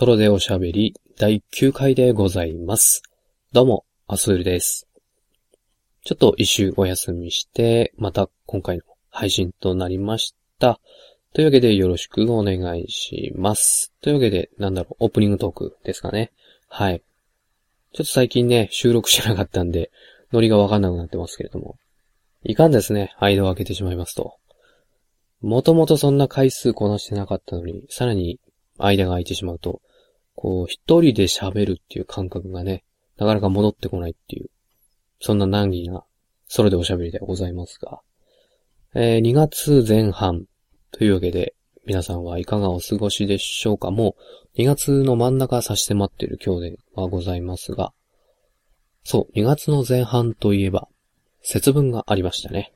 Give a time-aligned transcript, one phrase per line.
[0.00, 3.02] ソロでおしゃべり第9回でございます。
[3.52, 4.86] どうも、アスールです。
[6.06, 10.80] ちょっと一周お休みして、また今回の配信となりました。
[11.34, 13.92] というわけでよろしくお願いします。
[14.00, 16.32] というわけで、なんだろう、オープニングトークですかね。
[16.70, 17.02] はい。
[17.92, 19.90] ちょっと最近ね、収録してなかったんで、
[20.32, 21.76] ノリがわかんなくなってますけれども。
[22.42, 24.38] いかんですね、間を空けてしまいますと。
[25.42, 28.40] もともとそんな回数こなしてなかったのに、さらに
[28.78, 29.82] 間が空いてしまうと、
[30.40, 32.82] こう、一人で喋るっていう感覚がね、
[33.18, 34.48] なかなか戻ってこないっていう、
[35.20, 36.02] そんな難儀な、
[36.48, 38.00] ソロでおしゃべりでございますが、
[38.94, 40.46] えー2月前半
[40.92, 43.90] というわけで、皆さんはいかがお過ごしでしょうか。
[43.90, 44.16] も
[44.56, 47.92] う、2月の真ん中差し迫っている今日ではございますが、
[49.04, 50.88] そう、2月の前半といえば、
[51.42, 52.72] 節分がありましたね。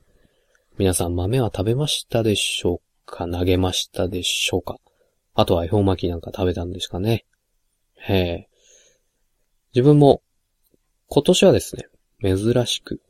[0.76, 3.26] 皆さん豆は食べましたでしょうか？
[3.26, 4.78] 投げましたでしょうか？
[5.34, 7.24] あとは恵方巻きなんか食べたんですかね？
[8.06, 8.48] へえ。
[9.74, 10.22] 自分も、
[11.08, 11.86] 今年はですね、
[12.22, 13.00] 珍しく、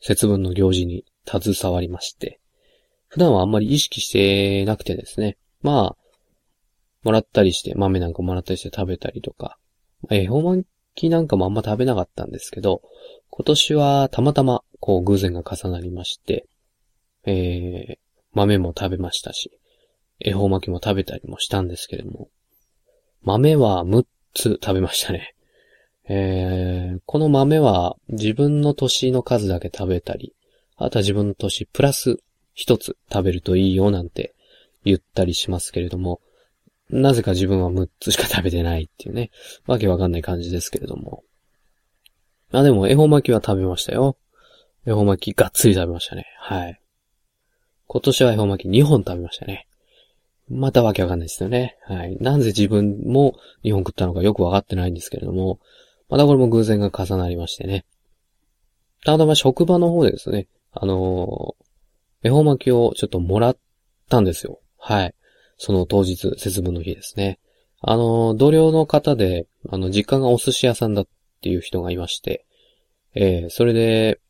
[0.00, 2.40] 節分の行事に携わりまして、
[3.06, 5.96] 普段はあんまり意識してなくてですね、まあ、
[7.02, 9.56] もらったりして、豆なんかもらったりして食べたりとか、
[10.10, 12.82] 恵方巻きなんかもあんま食べなかったんですけど、
[13.30, 16.48] 今年はたまたま、こう偶然が重なりまして、
[17.24, 17.98] えー、
[18.32, 19.52] 豆も食べましたし、
[20.18, 22.28] 恵方巻きも食べたりもしたんですけれども、
[23.22, 25.34] 豆は6つ食べましたね。
[26.08, 30.34] えー、この豆は自分の年の数だけ食べたり、
[30.76, 32.18] あとは自分の年プラス
[32.56, 34.34] 1つ食べるといいよなんて
[34.84, 36.20] 言ったりしますけれども、
[36.88, 39.30] なぜか自分は6つしか食べてないっていうね、
[39.66, 41.22] わけわかんない感じですけれども。
[42.52, 44.16] あ、でも恵方巻きは食べましたよ。
[44.86, 46.26] 恵方巻きがっつり食べましたね。
[46.40, 46.80] はい。
[47.86, 49.68] 今年は恵方巻き2本食べましたね。
[50.50, 51.76] またわけわかんないですよね。
[51.86, 52.16] はい。
[52.20, 53.34] なぜ自分も
[53.64, 55.60] 2本食ったのかよくわかってないんですけれども、
[56.08, 57.84] またこれも偶然が重なりましてね。
[59.04, 63.58] たまたま職場の方でですね、あのー、恵方巻きをちょっともらっ
[64.08, 64.60] たんですよ。
[64.76, 65.14] はい。
[65.56, 67.38] その当日、節分の日ですね。
[67.80, 71.08] あのー、同僚の方で、あの、実家がお寿司屋さんだっ
[71.42, 72.44] ていう人がいまして、
[73.14, 74.20] えー、それで、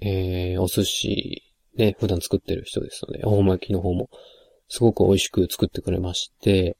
[0.00, 1.42] えー、お寿司、
[1.76, 4.10] ね、普段作ってる人ですので、恵方巻きの方も、
[4.72, 6.78] すごく美味しく作ってくれまして、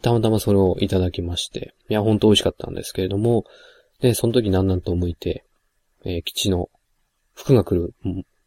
[0.00, 3.44] たまたまそれをいただきまして、いや、ほんと美味しかったんですけれども、
[4.00, 5.44] で、その時なんなんと向いて、
[6.06, 6.70] えー基地の
[7.34, 7.94] 服が来る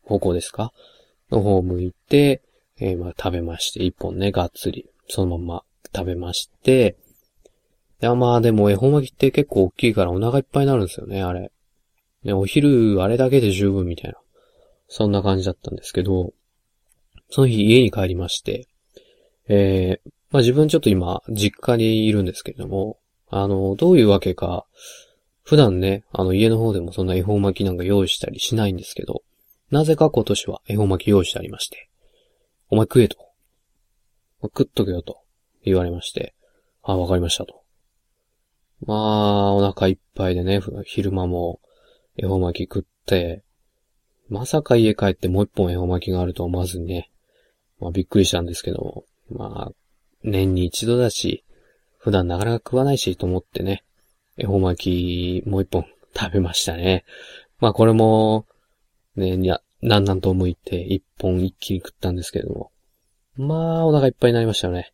[0.04, 0.74] 方向ですか？
[1.30, 2.42] の方を向いて、
[2.80, 5.64] えーまあ、食べまして、一本ね、がっつり、そのまま
[5.96, 6.96] 食べまして、
[8.02, 11.52] いや、まあでも恵方巻きって結構大きいからお腹いっぱいになるんですよね、あれ。
[12.24, 14.18] ね、お昼あれだけで十分みたいな。
[14.88, 16.34] そんな感じだったんですけど、
[17.30, 18.68] その日家に帰りまして、
[19.48, 22.98] えー、まあ自分ちょっと今、実家にいるんですけれども、
[23.30, 24.66] あの、どういうわけか、
[25.44, 29.24] 普段ね、あの家の方でもそんな恵方巻きなんか用意したりしないんですけど、
[29.70, 31.90] なぜか今年は恵方巻き用意してありまして、
[32.70, 33.18] お前食えと。
[34.44, 35.22] 食っとけよと
[35.64, 36.34] 言われまして、
[36.84, 37.62] あ、わかりましたと。
[38.86, 41.60] まあ、お腹いっぱいでね、昼間も
[42.18, 43.44] 恵方巻き食って、
[44.30, 47.12] まさか家帰ってもう一本恵方巻きがあると思わずにね、
[47.80, 49.72] まあびっくりしたんですけども、まあ、
[50.24, 51.44] 年に一度だし、
[51.98, 53.84] 普段なかなか食わないしと思ってね、
[54.38, 57.06] 恵方巻きもう一本食べましたね。
[57.60, 58.46] まあこれも、
[59.16, 62.72] ね、にゃ、なんなんと向いて一本一気に食ったんですけれども。
[63.36, 64.94] まあ、お腹いっぱいになりましたよね。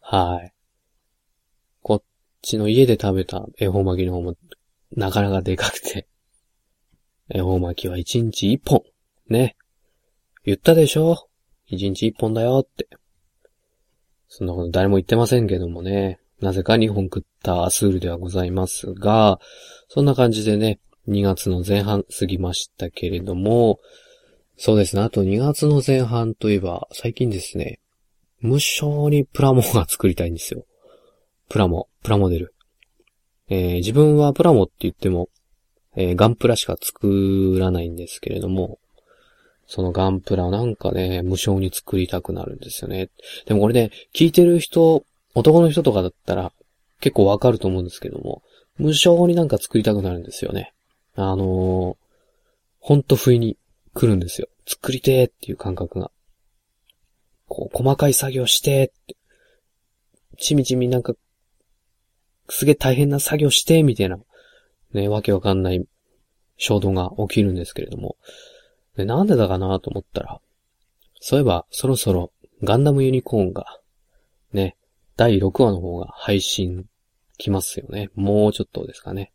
[0.00, 0.52] はい。
[1.82, 2.02] こっ
[2.42, 4.36] ちの家で食べた恵方巻きの方も、
[4.96, 6.06] なかなかでかくて。
[7.28, 8.82] 恵方巻きは一日一本。
[9.28, 9.56] ね。
[10.44, 11.28] 言ったでしょ？
[11.66, 12.88] 一日一本だよって。
[14.28, 16.18] そんなこと誰も言ってませんけどもね。
[16.40, 19.38] なぜか二本食ったアスールではございますが、
[19.88, 23.80] そんな感じでね、2月の前半過ぎましたけれども、
[24.58, 25.02] そうですね。
[25.02, 27.80] あと2月の前半といえば、最近ですね、
[28.40, 30.64] 無償にプラモが作りたいんですよ。
[31.48, 32.54] プラモ、プラモデル。
[33.48, 35.28] えー自分はプラモって言っても、
[35.94, 38.78] えーガンプラしか作らないんですけれども、
[39.66, 43.10] そのガンプラなんかね、無償に作りたくなるんですよね。
[43.46, 45.04] でもこれね、聞いてる人、
[45.34, 46.52] 男の人とかだったら
[47.00, 48.42] 結構わかると思うんですけども、
[48.78, 50.72] 無償になんか作りたくなるんですよね。
[51.14, 52.06] あのー
[52.86, 53.58] ほんと不意に
[53.94, 54.46] 来るんですよ。
[54.64, 56.12] 作りてーっていう感覚が。
[57.48, 59.16] こう、細かい作業してーって。
[60.38, 61.14] ちみちみなんか、
[62.48, 64.20] すげえ大変な作業してーみたいな、
[64.92, 65.84] ね、わけわかんない
[66.58, 68.14] 衝動が起きるんですけれども。
[68.96, 70.40] でなんでだかなと思ったら、
[71.20, 72.32] そういえば、そろそろ、
[72.62, 73.66] ガンダムユニコーンが、
[74.52, 74.76] ね、
[75.16, 76.86] 第6話の方が配信
[77.38, 78.10] 来ますよね。
[78.14, 79.32] もうちょっとですかね。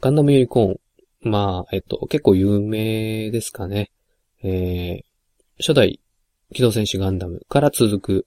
[0.00, 3.90] ガンダムユニコーン、まあ、えっと、結構有名ですかね。
[4.42, 5.02] えー、
[5.58, 6.00] 初代
[6.54, 8.26] 機動戦士ガンダムから続く、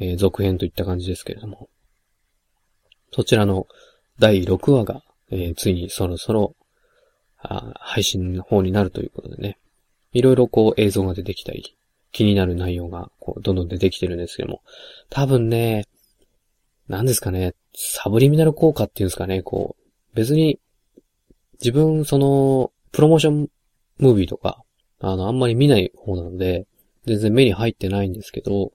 [0.00, 1.68] えー、続編といった感じですけれども。
[3.12, 3.66] そちらの
[4.18, 6.56] 第6話が、えー、ついにそろそろ、
[7.42, 9.58] あ配信の方になるということでね。
[10.12, 11.76] いろいろこう映像が出てきたり、
[12.12, 14.62] 気になる内容がこうどんどん出てきてるんですけども。
[15.08, 15.86] 多分ね、
[16.88, 20.60] 何ですかね、サブリミナル効果っていうんですかね、こう、別に、
[21.54, 23.48] 自分、その、プロモーション
[23.98, 24.62] ムービーとか、
[25.00, 26.66] あの、あんまり見ない方なので、
[27.06, 28.72] 全然目に入ってないんですけど、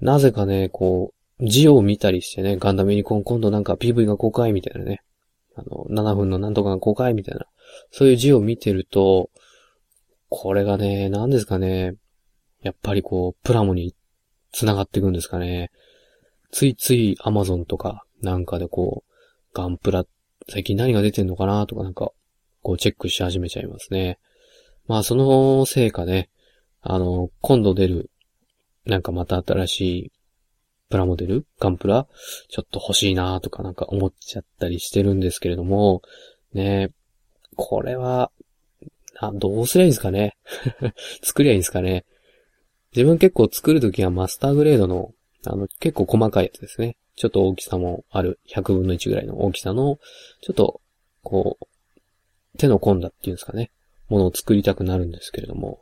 [0.00, 5.02] なぜかね、こう、字を見たりしてね、ガンダムユニコーン今度なんか PV が公開みたいなね、
[5.56, 7.46] あの、7分のなんとかが公開みたいな、
[7.90, 9.30] そういう字を見てると、
[10.28, 11.94] これがね、何ですかね、
[12.62, 13.94] やっぱりこう、プラモに
[14.52, 15.70] 繋がっていくんですかね。
[16.50, 19.12] ついつい Amazon とかなんかでこう、
[19.54, 20.04] ガンプラ、
[20.48, 22.12] 最近何が出てんのかなとかなんか、
[22.62, 24.18] こうチェックし始めちゃいますね。
[24.86, 26.30] まあそのせいかね、
[26.80, 28.10] あの、今度出る、
[28.84, 30.12] なんかまた新しい
[30.88, 31.46] プラモデル？
[31.60, 32.06] ガンプラ？
[32.48, 36.02] ちょっと欲しいなとかなんか思っちゃったりしてるんですけれども、
[36.52, 36.90] ね。
[37.56, 38.30] これは、
[39.34, 40.36] どうすりゃいいんですかね？
[41.22, 42.04] 作りゃいいんですかね？
[42.94, 45.12] 自分結構作るときはマスターグレードの
[45.46, 46.96] あの、結構細かいやつですね。
[47.14, 49.98] ちょっと大きさもある、100分の1ぐらいの大きさの、
[50.42, 50.80] ちょっと、
[51.22, 53.70] こう、手の込んだっていうんですかね。
[54.08, 55.80] ものを作りたくなるんですけれども。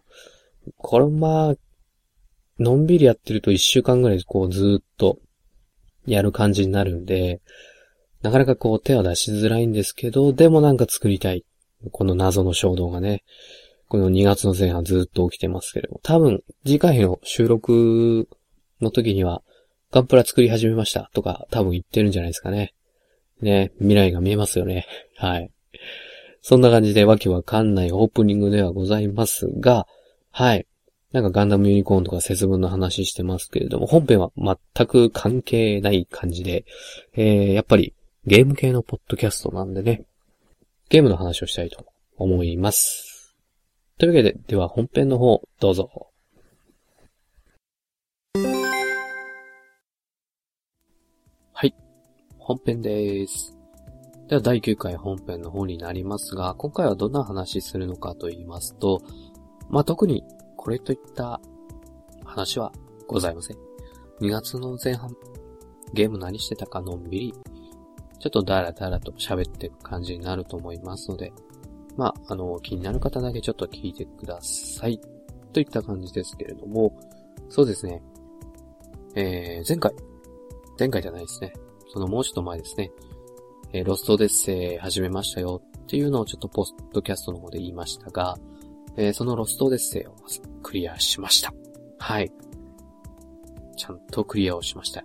[0.76, 1.54] これまあ、
[2.58, 5.18] のんびりやってると1週間ぐらいこうずっと
[6.06, 7.40] やる感じになるんで、
[8.22, 11.44] なかなかこう手は出しづらいんですけど、でもなんか作りたい。
[11.92, 13.24] この謎の衝動がね、
[13.88, 18.28] この2月の前半ずっと起きてますけれども、多分次回の収録
[18.80, 19.42] の時には
[19.90, 22.74] ガンプラ作り始めましたとか多分言ってるんじゃないですかね。
[23.40, 24.86] ね、未来が見えますよね。
[25.16, 25.50] はい。
[26.40, 29.86] そんな感じでわけわかんないオープニングではございますが、
[30.30, 30.66] はい。
[31.14, 36.64] なんかガンダムユニコーンとか節分の話してますけれども、本編は全く関係ない感じで、
[37.12, 37.94] えー、やっぱり
[38.26, 40.06] ゲーム系のポッドキャストなんでね、
[40.88, 43.32] ゲームの話をしたいと思います。
[43.96, 46.08] というわけで、では本編の方、どうぞ。
[51.52, 51.76] はい
[52.38, 53.56] 本編です。
[54.26, 59.00] では第9回本編の方になりますが、今回はどんな話するのかと言いますと、
[59.70, 60.24] まあ、特に
[60.64, 61.42] これといった
[62.24, 62.72] 話は
[63.06, 63.58] ございません。
[64.22, 65.14] 2月の前半、
[65.92, 67.34] ゲーム何してたかのんびり、
[68.18, 71.34] ちょっとダラダラと喋っていく感じになると思いますので、
[71.98, 74.98] まあ、あの、気になる方だけちょっと聞いてください。
[75.52, 76.96] といった感じですけれども、
[77.50, 78.02] そうですね。
[79.14, 79.92] えー、前回、
[80.78, 81.52] 前回じゃないですね。
[81.92, 82.90] そのもうちょっと前ですね、
[83.74, 88.38] えー、ロストデッセイ始めましたよっていうのをちょっとポストキャストの方で言いましたが、
[88.96, 90.14] えー、そのロストデッセイを
[90.62, 91.52] クリアしました。
[91.98, 92.30] はい。
[93.76, 95.04] ちゃんとクリアをしました。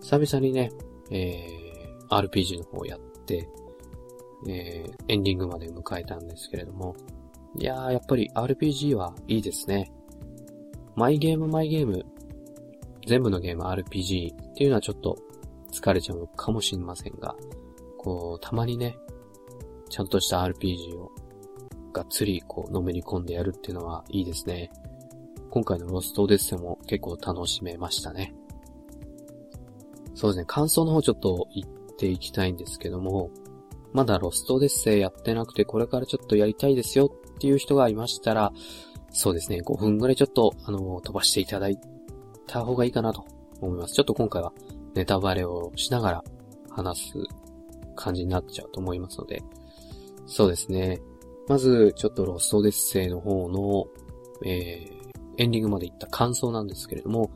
[0.00, 0.70] 久々にね、
[1.10, 3.48] えー、RPG の方をやって、
[4.48, 6.96] えー、エンディングまで迎えたんですけれども、
[7.56, 9.92] いやー、やっぱり RPG はいいですね。
[10.96, 12.04] マイゲームマイゲーム、
[13.06, 15.18] 全部のゲーム RPG っていうのはちょっと
[15.72, 17.34] 疲れちゃうかもしれませんが、
[17.98, 18.96] こう、たまにね、
[19.88, 21.10] ちゃんとした RPG を
[21.94, 24.70] がっつりこう、のめり込んでやるっていうのはいいですね。
[25.48, 28.34] 今回のロストオデッセも結構楽しめましたね。
[30.14, 33.30] そうですね、感想の方ちょっと言っていきたいんですけども、
[33.92, 38.52] まだロストオデッセイやってなくてこれからちょっとやりたいですよっていう人がいましたら、
[39.10, 41.78] そうですね、5分ぐらいちょっと、あの、飛ばしていただい
[42.48, 43.24] た方がいいかなと
[43.60, 43.94] 思います。
[43.94, 44.52] ちょっと今回は
[44.94, 46.24] ネタバレをしながら
[46.70, 47.18] 話す
[47.94, 49.42] 感じになっちゃうと思いますので、
[50.26, 51.00] そうですね。
[51.48, 53.86] まず、ちょっとロストデッセイの方の、
[54.44, 57.30] えー、エンディングまで行った感想なんですけれども、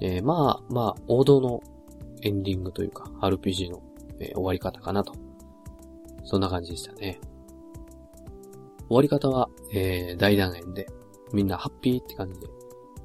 [0.00, 1.60] えー、まあ、まあ、王道の
[2.22, 3.82] エンディングというか、RPG の、
[4.20, 5.14] えー、終わり方かなと。
[6.24, 7.20] そんな感じでしたね。
[8.88, 10.86] 終わり方は、えー、大団円で、
[11.32, 12.46] みんなハッピーって感じで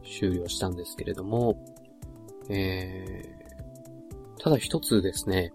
[0.05, 1.57] 終了したんですけれども、
[2.49, 3.33] え
[4.43, 5.53] ただ一つですね、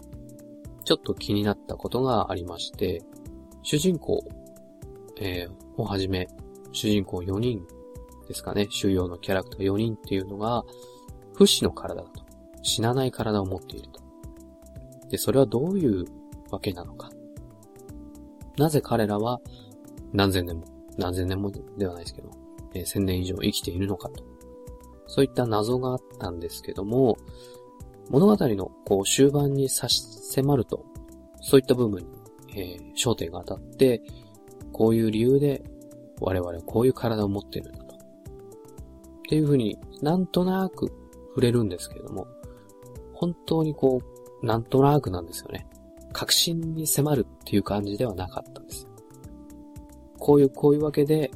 [0.84, 3.02] ちょっと気になったことがありまして、
[3.62, 4.24] 主人公、
[5.20, 6.28] えー、をはじめ、
[6.72, 7.66] 主人公4人
[8.28, 10.64] ですかね、主要のキャラクター4人っていうのが、
[11.34, 12.22] 不死の体だと。
[12.62, 14.00] 死なない体を持っていると。
[15.08, 16.04] で、それはどういう
[16.50, 17.10] わけなのか。
[18.56, 19.40] なぜ彼らは
[20.12, 20.64] 何千年も、
[20.96, 22.30] 何千年もではないですけど、
[22.74, 24.24] えー、1000年以上生きているのかと。
[25.06, 27.16] そういった謎があったんですけども、
[28.10, 30.84] 物語のこう終盤に差し迫ると、
[31.40, 32.08] そういった部分に、
[32.54, 34.02] えー、焦点が当たって、
[34.72, 35.62] こういう理由で
[36.20, 37.94] 我々こういう体を持ってるんだと。
[37.96, 37.98] っ
[39.28, 40.90] ていうふうになんとなく
[41.28, 42.26] 触れるんですけれども、
[43.12, 44.00] 本当にこ
[44.42, 45.66] う、なんとなくなんですよね。
[46.12, 48.86] 確信に迫るっていう感じではなかったんです。
[50.18, 51.30] こういう、こういうわけで、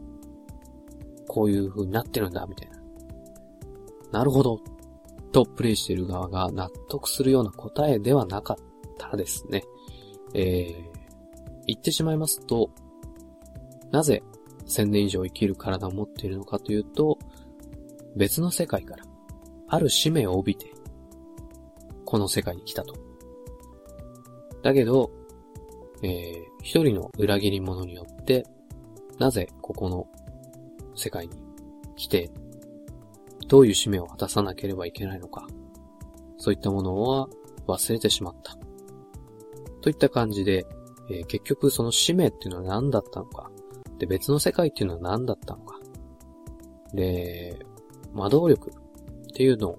[1.29, 2.79] こういう風になってるんだ、みたいな。
[4.21, 4.61] なるほど。
[5.33, 8.57] とプレイしている側が納得するような答えではなかっ
[8.99, 9.65] たですね。
[10.35, 10.75] えー、
[11.67, 12.71] 言ってしまいますと、
[13.93, 14.23] なぜ
[14.67, 17.19] 1000年以上生きる体を持っているのかというと、
[18.17, 19.05] 別の世界から、
[19.69, 20.73] ある使命を帯びて、
[22.05, 22.95] この世界に来たと。
[24.63, 25.11] だけど、
[26.03, 28.45] えー、一人の裏切り者によって、
[29.19, 30.09] なぜここの
[30.95, 31.35] 世界に
[31.97, 32.31] 来て、
[33.49, 35.47] どういう使命を果たさなければいけないのか、
[36.39, 37.29] そういったものは
[37.67, 38.57] 忘れてしまった。
[39.81, 40.67] といった感じで、
[41.11, 43.51] えー、結局その使命っていうのは何だったのか、
[44.03, 45.79] で、別の世界っていうのは何だったのか、
[46.93, 47.57] で、
[48.13, 48.75] 魔導力っ
[49.33, 49.79] ていうの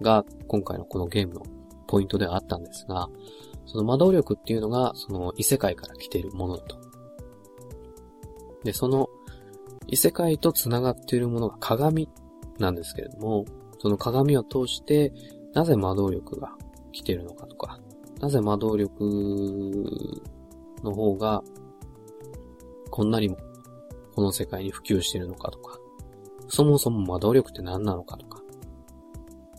[0.00, 1.42] が今回のこのゲームの
[1.88, 3.08] ポイントではあったんですが、
[3.66, 6.76] その魔導力っていうのがその異世界から来ているものだと。
[8.62, 9.08] で、その
[9.88, 12.08] 異世界と繋がっているものが鏡
[12.60, 13.44] なんですけれども、
[13.80, 15.12] その鏡を通して、
[15.52, 16.52] なぜ魔導力が
[16.92, 17.80] 来ているのかとか、
[18.20, 19.04] なぜ魔導力
[20.84, 21.42] の方が、
[22.96, 23.36] こんなにも、
[24.14, 25.78] この世界に普及してるのかとか、
[26.48, 28.40] そもそも魔導力って何なのかとか、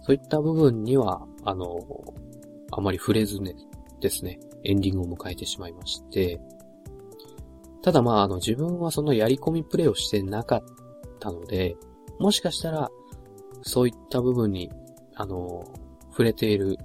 [0.02, 1.78] そういった部分には、あの、
[2.72, 3.54] あまり触れずね、
[4.00, 6.42] ですね、エンディングを迎えてしまいまして、
[7.84, 10.64] ただまあ、あの、自分はそのやり込みプレイをしてなかっ
[11.20, 11.78] たので、
[12.18, 12.90] もしかしたら、
[13.62, 14.72] そういった部分に、
[15.14, 15.64] あの、
[16.10, 16.80] 触れている、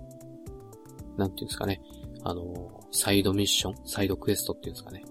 [1.17, 1.81] なんていうんですかね、
[2.25, 5.03] あの、サイドミッション、サイドクエストっていうんですかね。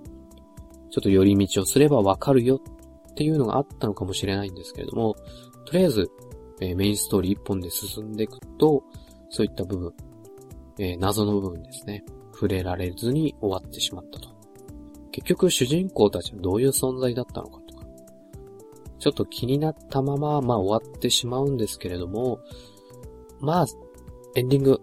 [0.92, 2.62] ちょっと寄り道をすればわかるよ
[3.12, 5.16] っていうのがあったのかもしれないんですけれども、
[5.66, 6.12] とりあえず、
[6.60, 8.84] えー、メインストーリー一本で進んでいくと、
[9.30, 9.94] そういった部分、
[10.80, 14.30] えー、謎の部分ですね、触れられずに終わってしまったと。
[15.12, 17.86] 結局主人公たちはどういう存在だったのかとか
[19.02, 22.40] ちょっと気になったまま、まあ終わってしまうんですけれども、
[23.40, 23.66] まあ、
[24.36, 24.82] エンディング、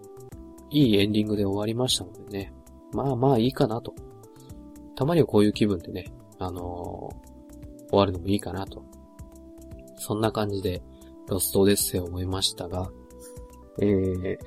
[0.69, 2.53] いいエンディングで終わりましたのでね、
[2.91, 3.93] まあまあいいかなと。
[4.99, 6.07] たまにはこういう気分でね、
[6.39, 8.83] あのー、終わるのもいいかなと。
[9.95, 10.83] そんな感じで、
[11.29, 12.91] ロストオデッセイを思いましたが、
[13.81, 14.37] えー、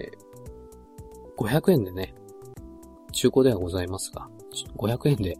[1.39, 2.15] 500円でね、
[3.13, 4.29] 中古ではございますが、
[4.77, 5.39] 500円で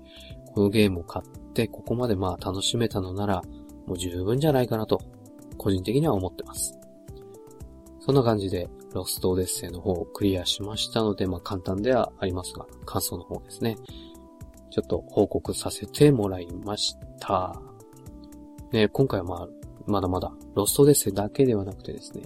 [0.55, 3.43] このゲームを買って、ここまでまあ楽しめたのなら、
[3.87, 4.99] もう十分じゃないかなと、
[5.59, 6.73] 個人的には思ってます。
[8.01, 13.77] そんな感じで、ロストオデッセイの方をクリアしましたので、まあ簡単ではありますが、感想の方ですね。
[14.73, 17.61] ちょっと報告させてもらいました。
[18.73, 19.49] ね、今回はまあ、
[19.87, 22.23] まだまだ、ロストデッセだけではなくてですね、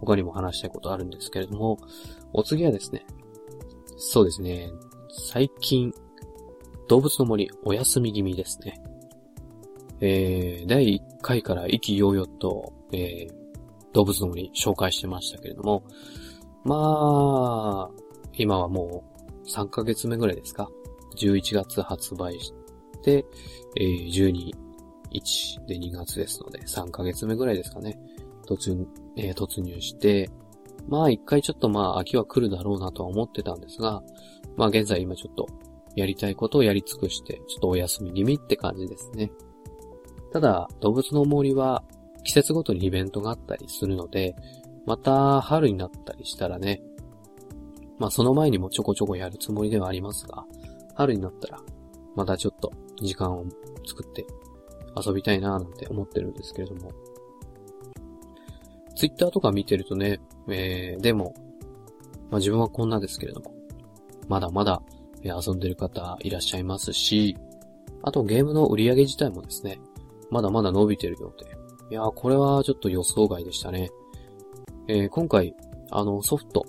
[0.00, 1.76] 他にも話したいことあるんですけれども、
[2.32, 3.04] お次はですね、
[3.98, 4.70] そうですね、
[5.10, 5.92] 最近、
[6.88, 8.82] 動物の森お休み気味ですね。
[10.00, 13.32] えー、第1回から意気揚々と、えー、
[13.92, 15.84] 動物の森紹介してましたけれども、
[16.64, 19.04] まあ、今はも
[19.44, 20.70] う3ヶ月目ぐらいですか
[21.16, 22.52] ?11 月発売し
[23.02, 23.24] て、
[23.76, 24.52] えー、12、
[25.12, 27.98] 1で2月ですので、3ヶ月目ぐらいですかね。
[28.46, 30.30] 突入、えー、突入して、
[30.88, 34.02] まあ一回ちょっとまあ秋は来るだろうなとは思ってたんですが、
[34.56, 35.46] まあ現在今ちょっと
[35.94, 39.30] やりたいことをやり尽くして、ちょっとお休み気味って感じですね。
[40.32, 41.84] ただ、動物の森は
[42.24, 44.34] 季節ごとにイベントがあったりするので、
[44.86, 46.82] また春になったりしたらね、
[47.98, 50.44] まあその前にもちょこちょこやるつもりではありますが、
[50.94, 51.60] 春になったら、
[52.14, 53.44] またちょっと時間を
[53.86, 54.26] 作って
[55.04, 56.90] 遊びたいなーなんて思ってるんですけれども。
[58.94, 61.34] ツイッターとか見てるとね、えー、でも、
[62.30, 63.54] まあ自分はこんなですけれども、
[64.28, 64.82] まだまだ
[65.24, 67.36] 遊んでる方いらっしゃいますし、
[68.02, 69.80] あとゲームの売り上げ自体もですね、
[70.30, 71.50] まだまだ伸びてるようで。
[71.90, 73.90] いやー、これはちょっと予想外でしたね。
[74.88, 75.54] えー、今回、
[75.90, 76.66] あの、ソフト、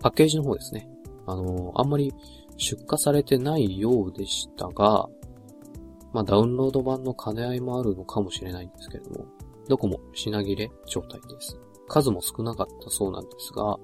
[0.00, 0.88] パッケージの方ですね。
[1.26, 2.12] あのー、あんまり
[2.56, 5.08] 出荷されてないようでしたが、
[6.12, 9.26] まあ、ダウンロード版の兼ね合いもあるのかもしれないんですけれども、
[9.68, 11.58] どこも品切れ状態です。
[11.88, 13.76] 数も少なかったそうなんですが、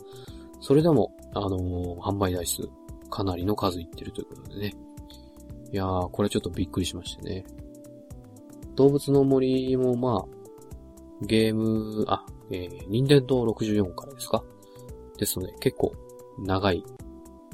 [0.61, 2.69] それでも、あのー、販売台数、
[3.11, 4.75] かなりの数いってるということでね。
[5.73, 7.45] いやー、これちょっとびっくりしましたね。
[8.77, 14.43] 動物の森もまあ、ゲーム、あ、えー、任天堂64からですか？
[15.19, 15.93] ですので、結構
[16.39, 16.85] 長い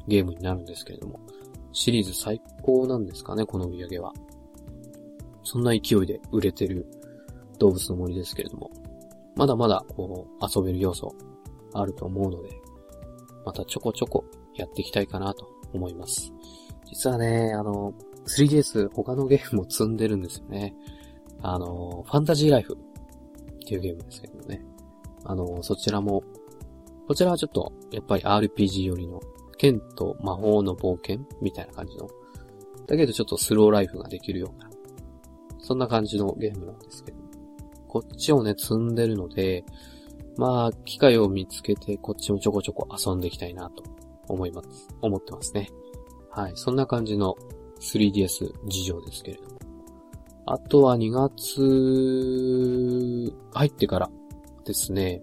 [0.06, 1.20] ゲームになるんですけれども、
[1.72, 4.12] シリーズ最高なんですかね、この売り上げは。
[5.44, 6.86] そんな勢いで売れてる
[7.58, 8.70] 動物の森ですけれども、
[9.36, 11.14] まだまだこう遊べる要素
[11.74, 12.50] あると思うので、
[13.44, 16.32] またちょこちょこやっていきたいかなと思います。
[16.86, 17.94] 実はね、あの、
[18.26, 20.74] 3DS 他のゲームも積んでるんですよね。
[21.42, 24.64] あの、ファンタジーライフっていうゲームですけどね。
[25.24, 26.22] あの、そちらも、
[27.06, 29.20] こちらはちょっと、やっぱり RPG 寄りの、
[29.58, 32.08] 剣と魔法の冒険みたいな感じの、
[32.86, 34.70] だけどちょっとスローライフができるような、
[35.58, 37.18] そんな感じのゲームなんですけど。
[37.88, 39.64] こっちをね、積んでるので、
[40.36, 43.82] まあ、機会を見つけて、こっちもちょこちょこ遊んでいきたいなと
[44.28, 44.88] 思います。
[45.00, 45.70] 思ってますね。
[46.30, 46.52] はい。
[46.56, 47.36] そんな感じの
[47.80, 49.56] 3DS 事情ですけれども。
[50.44, 51.60] あとは2月
[53.52, 54.10] 入ってから
[54.64, 55.22] ですね、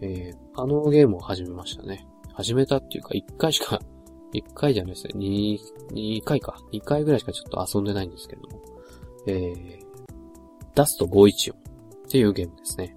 [0.00, 2.06] えー、あのゲームを始めましたね。
[2.34, 3.80] 始めたっていうか、1回しか、
[4.34, 5.12] 1回じゃないですね。
[5.16, 5.58] 2、
[5.92, 6.58] 2回か。
[6.72, 8.62] 2回ぐらいしかちょっと遊んでないんですけれども。
[9.26, 9.84] えー、
[10.74, 11.56] ダスト514っ
[12.08, 12.96] ていうゲームですね。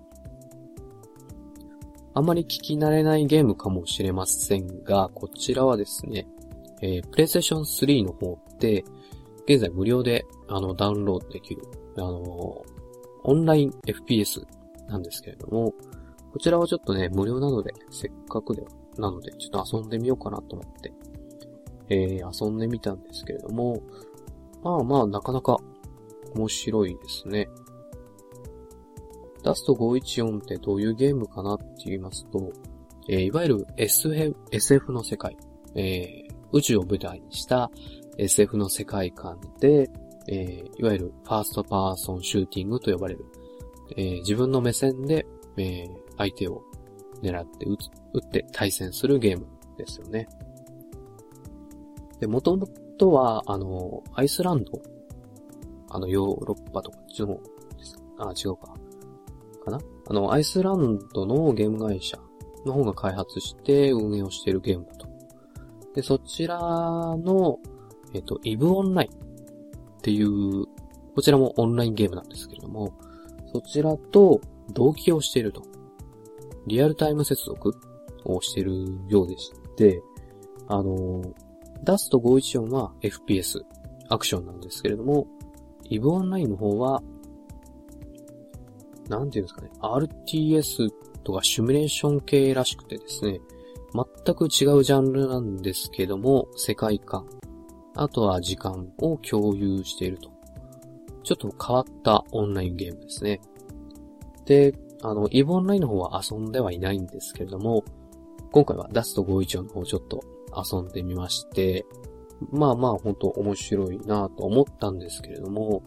[2.14, 6.26] あんまり聞き慣れないゲームかもしれませんが、こちらはですね、
[6.82, 8.86] えー、PlayStation 3の方で、
[9.48, 11.62] 現在無料で、あの、ダウンロードできる、
[11.98, 12.64] あの、
[13.24, 14.46] オンライン FPS
[14.88, 15.74] なんですけれども、
[16.32, 20.94] こちらはちょっとね、無料なので、せっかくでは、なので、ちょっと遊んでみようかなと思って、
[21.90, 23.82] えー、遊んでみたんですけれども、
[24.64, 25.58] まあまあ、なかなか
[26.36, 27.48] 面白いですね。
[29.44, 32.52] ダスト514ってどういうゲームかなって言いますと、
[33.08, 35.38] えー、いわゆる SF, の世界、
[35.76, 37.70] えー、宇宙を舞台にした
[38.18, 39.92] SF の世界観で、
[40.28, 43.26] えー、いわゆるファーストパーソンシューティングと呼ばれる、
[43.96, 45.28] えー、自分の目線で、
[45.58, 46.64] えー、相手を
[47.22, 48.05] 狙って撃つ。
[48.16, 49.46] 撃って対戦するゲーム
[49.78, 50.28] ですよね。
[52.20, 54.82] で、もともとは、あの、アイスランド、
[55.90, 57.34] あの、ヨーロッパとか、っちの方
[57.78, 57.98] です。
[58.18, 58.74] あ、違うか。
[59.66, 59.80] かな？
[60.08, 62.18] あの、アイスランドのゲーム会社
[62.66, 65.08] の方が開発して運営をしているゲームだと。
[65.94, 67.60] で、そちらの、
[68.14, 69.18] えっ、と、イブオンライン
[69.98, 70.66] っていう、
[71.16, 72.94] こちらもオンラインゲームなんですけれども、
[73.52, 74.40] そちらと
[74.72, 75.64] 同期をしていると。
[76.68, 77.76] リアルタイム接続
[78.26, 80.02] をしてるようでして、
[80.68, 81.22] あの、
[81.84, 83.62] ダスト514は FPS、
[84.10, 85.28] アクションなんですけれども、
[85.84, 87.02] イブオンラインの方は
[89.10, 90.90] なんていうんですかね、RTS
[91.24, 93.40] とかシミュレーション系らしくてですね、
[93.94, 97.28] 全く違うジャンルなんですけども、世界観、
[97.96, 100.30] あとは時間を共有していると。
[101.24, 103.42] ちょっと変わったオンラインゲームですね。
[104.46, 107.84] で、あの、イブオンラインの方は遊んではいないんですけれども、
[108.56, 110.22] 今回はダスト51の方ちょっと
[110.56, 111.86] 遊んでみまして、
[112.54, 115.84] まあまあ本当面白いなと思ったんですけれども、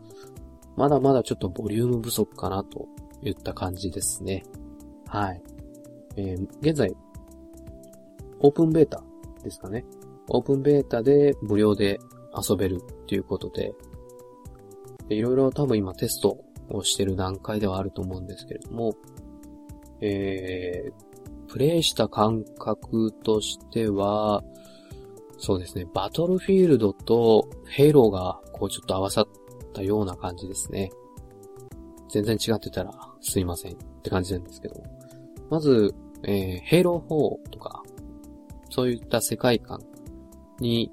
[0.77, 2.87] まだまだちょっとボリューム不足かなと
[3.23, 4.45] 言った感じですね。
[5.07, 5.43] はい。
[6.17, 6.95] えー、現在、
[8.41, 9.03] オープンベータ
[9.43, 9.87] ですかね。
[10.29, 11.99] オープンベータで無料で
[12.37, 13.73] 遊べるっていうことで、
[15.09, 16.37] いろいろ多分今テスト
[16.69, 18.95] をしてる段階ではあると思うんですけれども、
[20.03, 21.08] えー、
[21.49, 24.43] プレイした感覚としては、
[25.39, 29.29] そうですね、バトルフィールドとヘイローがこうちょっと合わさっ
[29.73, 30.91] たような感じですね。
[32.11, 34.83] 全然違ってたらすいませんって感じなんですけど。
[35.51, 37.83] まず、えー、ヘイロー4とか、
[38.71, 39.81] そういった世界観
[40.61, 40.93] に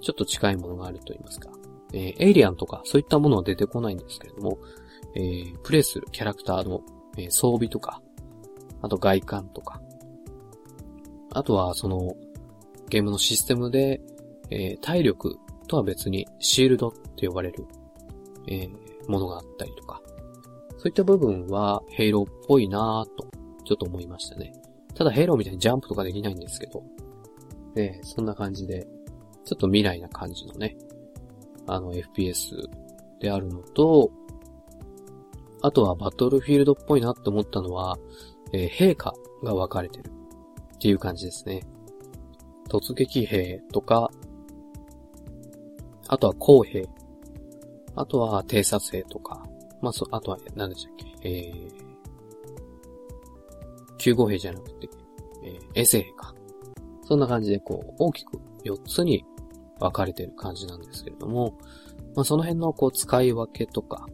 [0.00, 1.50] ちょっと近いものがあると言いますか。
[1.92, 4.58] えー、エイリアンとかそういったものは出てこないんですけれども、
[5.14, 6.82] えー、プレイするキャラクターの、
[7.16, 8.02] えー、装備とか、
[8.82, 9.80] あと外観とか、
[11.32, 12.14] あとはその
[12.88, 14.00] ゲームのシステムで、
[14.50, 15.36] えー、体力
[15.66, 17.66] とは別にシールドって呼ばれる、
[18.46, 18.70] えー、
[19.10, 20.00] ものがあったりとか、
[20.78, 23.26] そういった部分はヘイローっぽいなぁと、
[23.64, 24.52] ちょっと思いましたね。
[24.94, 26.82] ただヘイローみたいにジャンプとかできないんですけど、
[27.74, 28.86] えそんな感じで、
[29.44, 30.76] ちょっと未来な感じのね、
[31.66, 32.56] あの FPS
[33.20, 34.10] であるのと、
[35.62, 37.98] あとはバトルフィールドっぽいなって思ったのは、
[38.52, 40.12] えー、陛下が分かれてる
[40.74, 41.62] っていう感じですね。
[42.68, 44.10] 突撃兵とか、
[46.08, 46.88] あとは公兵、
[47.94, 49.42] あとは偵察兵とか、
[49.80, 51.70] まあ、そ、あとは、何でしたっけ、えー、
[53.98, 54.88] 救護兵じゃなくて、
[55.44, 56.34] えー、衛生兵か。
[57.02, 59.24] そんな感じで、こう、大きく4つに
[59.78, 61.58] 分かれてる感じなんですけれども、
[62.14, 64.06] まあ、その辺の、こう、使い分けとか、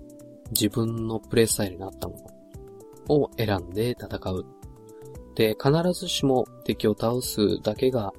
[0.51, 2.32] 自分のプレイスタイルに合ったもの
[3.08, 4.46] を選んで戦う。
[5.34, 8.12] で、必ずしも敵を倒すだけが、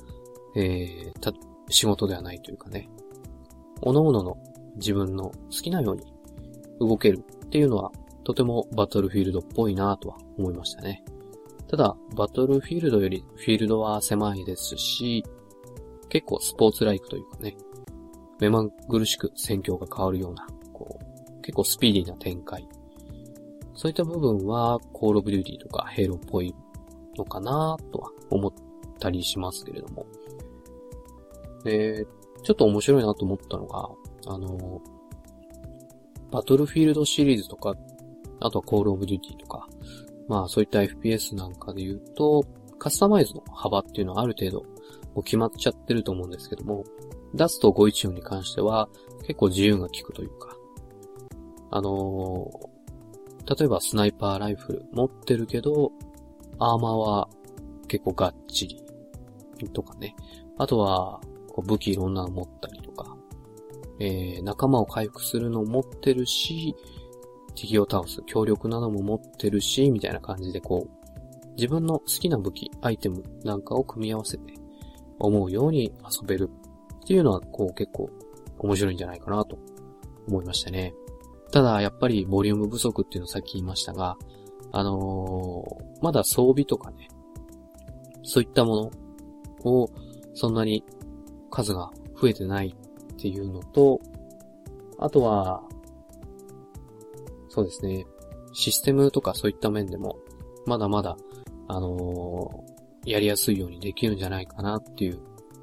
[0.55, 1.31] えー、た、
[1.69, 2.89] 仕事ではないというかね。
[3.81, 4.37] 各々の
[4.75, 6.13] 自分の好きなように
[6.79, 7.91] 動けるっていうのは、
[8.23, 11.03] とてもバトルフィールドっぽいなとは思いましたね。
[11.67, 15.23] ただ、バトルフィールドよりフィールドは狭いですし、
[16.09, 17.57] 結構スポーツライクというかね、
[18.39, 22.67] 目まぐるしく戦況が変わるような、こう、結構スピーディーな展開。
[23.75, 26.53] そういった部分は、コールオブデューティーとかヘイローっぽい
[27.17, 28.53] のかなとは思っ
[28.99, 30.05] たりしますけれども。
[31.63, 32.05] で、
[32.43, 33.89] ちょっと面白いなと思ったのが、
[34.27, 34.81] あの、
[36.31, 37.75] バトルフィールドシリーズとか、
[38.39, 39.67] あとはコールオブデューティーとか、
[40.27, 42.43] まあそういった FPS なんかで言うと、
[42.79, 44.65] カスタマイズの幅っていうのはある程度
[45.13, 46.83] もう決まっちゃってると思うんですけども、
[47.36, 48.89] ダスト514に関しては
[49.21, 50.55] 結構自由が利くというか、
[51.71, 52.72] あのー、
[53.45, 55.91] 例えばスナイパーライフル持ってるけど、
[56.60, 57.29] アーマーは
[57.88, 60.15] 結構がっちりとかね。
[60.58, 61.19] あとは、
[61.65, 63.15] 武器いろんなの持ったりとか、
[63.99, 66.75] えー、仲間を回復するのを持ってるし、
[67.56, 74.53] 敵を倒す強力なのも持ってるし、みたいな感じでこう、自分の好きな武器、アイテムなんかを組み合わせて、
[75.19, 76.49] 思うように遊べる
[77.01, 78.10] っていうのは、こう結構
[78.58, 79.58] 面白いんじゃないかなと
[80.27, 80.93] 思いましたね。
[81.53, 84.17] ただ、やっぱりボリューム不足っていうのをさっき言いましたが、
[84.71, 87.09] あのー、まだ装備とかね、
[88.23, 88.91] そういったも
[89.63, 89.87] のを
[90.33, 90.83] そんなに
[91.51, 94.01] 数が増えてないっていうのと、
[94.97, 95.61] あとは、
[97.49, 98.07] そうですね、
[98.53, 100.17] システムとかそういった面でも、
[100.65, 101.15] まだまだ、
[101.67, 105.19] あのー、やりやすいようにできるんじゃないかなっていう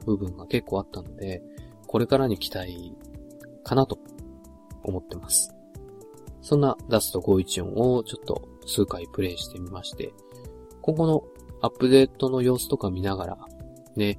[0.07, 1.43] 部分が結構あったので、
[1.89, 2.95] これからに期待
[3.65, 3.99] かなと
[4.85, 5.53] 思ってます。
[6.43, 10.13] そんなダスト514をちょっと数回プレイしてみまして、
[10.83, 11.25] 今後の
[11.61, 13.39] アップデートの様子とか見ながら、
[13.97, 14.19] ね、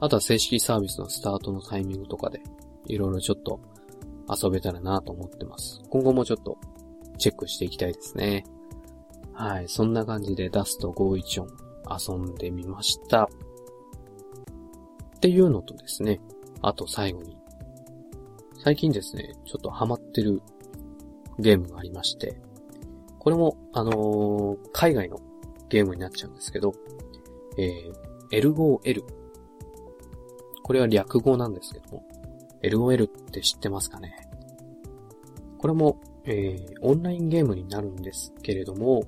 [0.00, 2.40] あとは正式サービスのスタートのタイミングとかで、
[2.86, 3.60] いろいろちょっと
[4.28, 5.82] 遊べたらなと思ってます。
[5.90, 6.56] 今後もちょっと
[7.18, 8.44] チェックしていきたいですね。
[9.32, 11.46] はい、そんな感じでダスト514
[12.12, 13.24] 遊んでみました。
[13.24, 13.28] っ
[15.20, 16.20] ていうのとですね、
[16.62, 17.36] あと最後に、
[18.62, 20.42] 最近ですね、ちょっとハマってる
[21.40, 22.40] ゲームがありまして、
[23.18, 25.20] これも、あのー、海外の
[25.68, 26.72] ゲームになっちゃうんですけど、
[27.58, 29.02] えー、L5L。
[30.62, 32.06] これは略語なんですけども、
[32.62, 34.28] LOL って知ってますかね？
[35.58, 39.02] これも、えー、オンラインゲームになるんですけれども、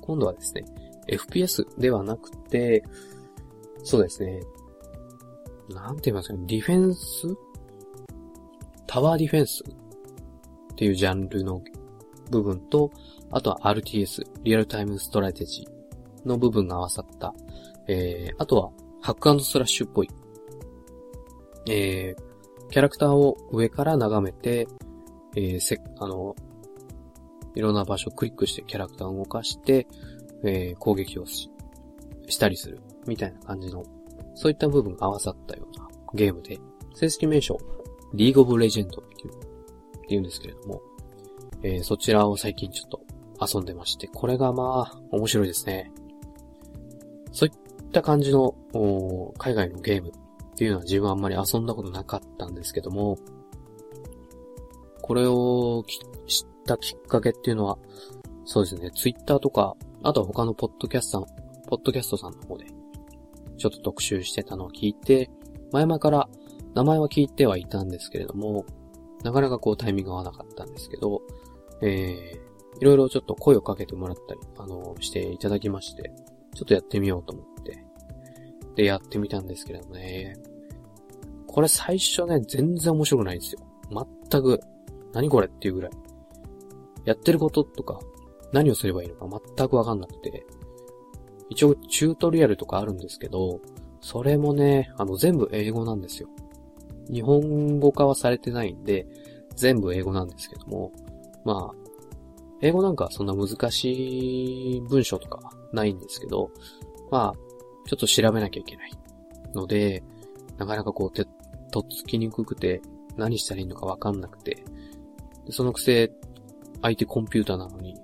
[0.00, 0.64] 今度はですね、
[1.06, 2.82] FPS ではなくて、
[3.84, 4.42] そうですね、
[5.68, 7.36] なんて言いますかね、ディフェンス？
[8.86, 9.62] タワーディフェンス？
[10.78, 11.60] っていうジャンルの
[12.30, 12.92] 部分と、
[13.32, 17.34] あとは RTS、リアルタイムストラテジーの部分が合わさった、
[17.88, 18.70] えー、あとは
[19.02, 20.10] ハックスラッシュっぽい、
[21.68, 24.68] えー、キャラクターを上から眺めて、
[25.34, 26.36] えー、せ、あの、
[27.56, 29.88] いろんな場所をクリックしてキャラクターを動かして、
[30.44, 31.50] えー、攻撃をし、
[32.28, 33.82] したりする、みたいな感じの、
[34.36, 36.60] そういった部分が合わさったようなゲームで、
[36.94, 37.58] 正式名称、
[38.14, 39.47] リーグオブレジェンドっていう、
[40.08, 40.80] って言うんですけれども、
[41.62, 45.92] えー、そちらを最近ちょっと遊んでまして、これがまあ、面白いですね。
[47.32, 48.54] そういった感じの、
[49.36, 53.18] 海外のゲームっていうのは自分はあんまり遊んだことなかったんですけども、
[55.02, 55.84] これを
[56.26, 57.78] 知ったきっかけっていうのは、
[58.46, 62.64] そうですね、ツイッターとか、あとは他のポッドキャストさんポッドキャストさんの方で、
[63.58, 65.30] ちょっと特集してたのを聞いて、
[65.70, 66.28] 前々から
[66.74, 68.64] 名前は聞いてはいたんですけれども、
[69.22, 71.22] なかなかこうタイミング合わなかったんですけど、
[71.82, 76.12] えー、いろいろちょっと声をかけてもらったり、あの、していただきまして、
[76.54, 77.84] ちょっとやってみようと思って、
[78.76, 80.36] で、やってみたんですけれどね。
[81.46, 83.60] これ最初ね、全然面白くないんですよ。
[84.30, 84.60] 全く、
[85.12, 85.90] 何これっていうぐらい。
[87.04, 87.98] やってることとか、
[88.52, 90.46] 何をすればいいのか全くわかんなくて。
[91.48, 93.60] 一応、チュートリアルとかあるんですけど、
[94.00, 96.28] それもね、あの、全部英語なんですよ。
[97.10, 99.06] 日本語化はされてないんで、
[99.56, 100.92] 全部英語なんですけども、
[101.44, 101.88] まあ、
[102.60, 106.50] 英語なんかそんな難しい文章とかないんですけど、
[107.10, 107.38] まあ、
[107.88, 108.92] ちょっと調べなきゃいけない
[109.54, 110.02] ので、
[110.56, 111.26] なかなかこう、て、
[111.70, 112.80] とっつきにくくて、
[113.16, 114.64] 何したらいいのかわかんなくて、
[115.46, 116.12] でそのくせ、
[116.82, 117.96] 相手コンピューターなのに、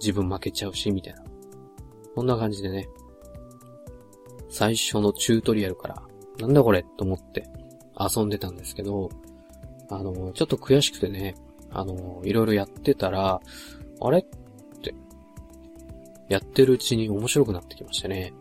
[0.00, 1.22] 自分負けちゃうし、みたいな。
[2.14, 2.88] こんな感じでね、
[4.48, 6.02] 最初のチュートリアルから、
[6.38, 7.48] なんだこれと思って
[7.98, 9.10] 遊んでたんですけど、
[9.88, 11.34] あの、ちょっと悔しくてね、
[11.70, 13.40] あの、いろいろやってたら、
[14.00, 14.22] あれっ
[14.80, 14.94] て、
[16.28, 18.32] やってるうちに面白くなってきましたね。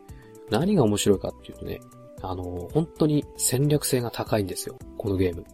[0.50, 1.80] 何が面白いかっていうとね、
[2.22, 5.46] あの、本当に戦略性が高いんですよ、このゲーム。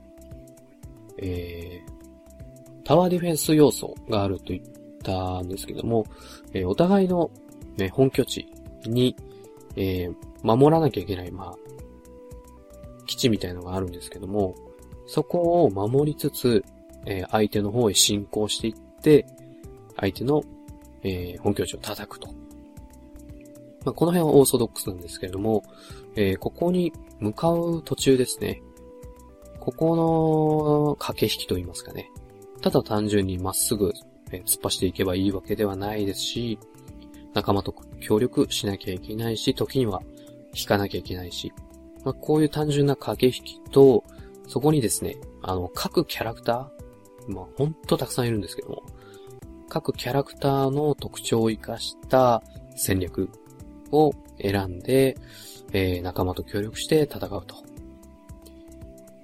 [1.18, 4.64] えー、タワーディフェンス要素があると言っ
[5.04, 6.06] たんですけども、
[6.54, 7.30] えー、お互いの、
[7.78, 8.48] ね、本拠地
[8.86, 9.16] に、
[9.76, 11.56] えー、守らなきゃいけない、まあ、
[13.12, 14.56] 基地みたいのがあるんですけども、
[15.06, 16.64] そこを守りつつ、
[17.06, 19.26] えー、相手の方へ進行していって、
[19.98, 20.44] 相手の、
[21.04, 22.30] えー、本拠地を叩くと。
[23.84, 25.64] まあ、この辺はオーソドックスなんですけれども、
[26.16, 28.62] えー、ここに向かう途中ですね。
[29.60, 29.96] ここ
[30.90, 32.10] の駆け引きと言いますかね。
[32.62, 33.92] ただ単純にまっすぐ、
[34.32, 36.60] え突っ走っていけばいいわけではないですし、
[37.34, 40.02] 仲間と協力しなきゃいけないし、時には
[40.56, 41.52] 引かなきゃいけないし、
[42.04, 44.04] まあ、こういう単純な駆け引きと、
[44.48, 48.84] そこにですね、あの、各キャラクター、まあ、ほんとたくさんいるんですけども、
[49.70, 52.44] 各キャラクターの特徴を活かした
[52.76, 53.30] 戦略
[53.92, 54.12] を
[54.42, 55.16] 選んで、
[55.72, 57.56] えー、仲間と協力して戦うと。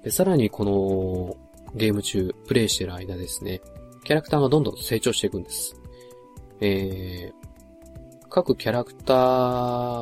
[0.02, 1.36] で、さらにこの
[1.74, 3.60] ゲーム中、プレイしてる間ですね、
[4.04, 5.76] キャラクターがどんどん成長していくんです。
[6.60, 9.16] えー、各キャラクター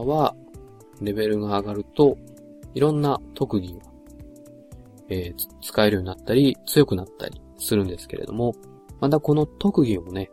[0.04, 0.36] は、
[1.00, 2.16] レベルが上がると、
[2.76, 3.80] いろんな特技が、
[5.08, 8.54] えー、使えるようになったり、強くなったりするんですけれども、
[9.00, 10.30] またこの特技もね、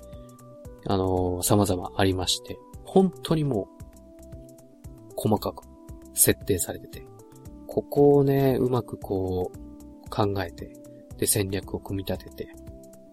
[0.86, 5.63] あのー、様々ありまして、本当にもう、細かく
[6.13, 7.06] 設定されてて、
[7.65, 10.73] ここをね、うまくこう、考えて、
[11.17, 12.47] で、戦略を組み立てて、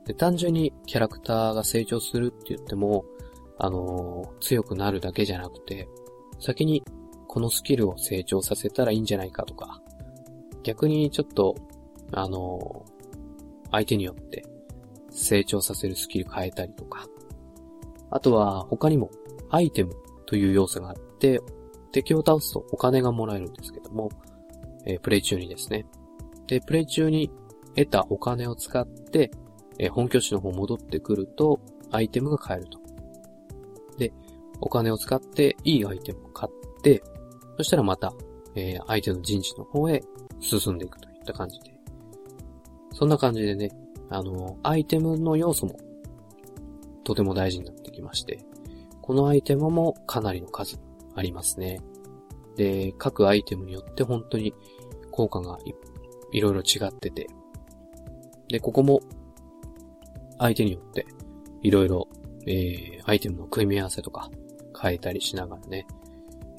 [0.06, 3.04] で、単純にキャラクターが成長するって言っても、
[3.58, 5.88] あのー、強くなるだけじゃなくて、
[6.40, 6.82] 先に
[7.32, 9.80] このスキルを成長させたらいいんじゃないかとか、
[10.64, 11.54] 逆にちょっと、
[12.10, 12.84] あの、
[13.70, 14.44] 相手によって
[15.10, 17.06] 成長させるスキル変えたりとか、
[18.10, 19.12] あとは他にも
[19.48, 19.94] アイテム
[20.26, 21.40] という要素があって、
[21.92, 24.10] 敵を倒すとお金がもらえるんですけども、
[24.84, 25.86] えー、プレイ中にですね。
[26.48, 27.30] で、プレイ中に
[27.76, 29.30] 得たお金を使って、
[29.78, 31.60] えー、本拠地の方戻ってくると、
[31.92, 32.80] アイテムが買えると。
[33.98, 34.12] で、
[34.60, 37.04] お金を使っていいアイテムを買って、
[37.56, 38.12] そしたらまた、
[38.54, 40.02] えー、相手の陣地の方へ
[40.40, 41.74] 進んでいくといった感じで。
[42.92, 43.70] そんな感じでね、
[44.08, 45.76] あの、アイテムの要素も
[47.04, 48.44] とても大事になってきまして、
[49.02, 50.78] このアイテムもかなりの数
[51.14, 51.80] ありますね。
[52.56, 54.54] で、各アイテムによって本当に
[55.10, 55.72] 効果がい
[56.32, 57.26] いろいろ違ってて、
[58.48, 59.00] で、ここも
[60.38, 61.06] 相手によって
[61.62, 62.08] いろいろ、
[62.46, 64.30] えー、アイテムの組み合わせとか
[64.80, 65.86] 変えたりしながらね、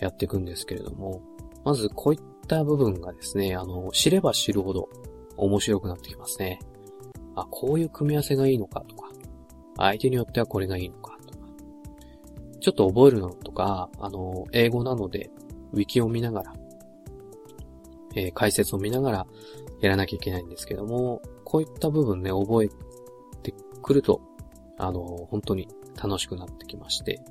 [0.01, 1.21] やっていくんですけれども、
[1.63, 4.89] まずこういった部分がですね、あの、知れば知るほど
[5.37, 6.59] 面白くなってきますね。
[7.35, 9.09] あ、こういう組み合わせがいいのかとか、
[9.77, 11.45] 相手によってはこれがいいのかとか、
[12.59, 15.29] ちょっと覚えるのとか、あの、英語なので、
[15.71, 16.53] ウィキを見ながら、
[18.15, 19.27] えー、解説を見ながら
[19.81, 22.69] やらなきゃいけないんですけども、こういった部分ね、覚え
[23.43, 24.21] てくると、
[24.77, 25.67] あの、本当に
[26.01, 27.21] 楽しくなってきまして、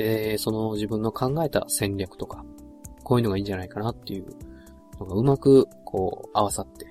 [0.00, 2.42] で、その自分の考えた戦略とか、
[3.04, 4.28] こういうのがいいんじゃないかなっていう
[4.98, 6.86] のがうまく、こう、合わさって、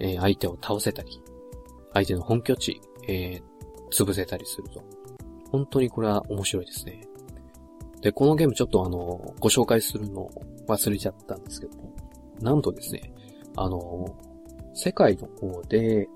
[0.00, 1.22] えー、相手を倒せたり、
[1.92, 3.42] 相手の本拠地、えー、
[3.92, 4.82] 潰せたりすると。
[5.52, 7.06] 本当にこれは面白いですね。
[8.00, 10.28] で、このゲームちょっとあの、ご紹介するの
[10.66, 11.92] 忘れちゃったんですけども、
[12.40, 13.12] なんとですね、
[13.54, 14.16] あの、
[14.74, 16.08] 世界の方で、